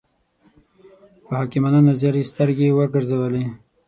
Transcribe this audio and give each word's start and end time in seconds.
په 1.25 1.33
حکیمانه 1.41 1.79
نظر 1.89 2.13
یې 2.19 2.29
سترګې 2.31 2.75
وګرځولې. 2.77 3.43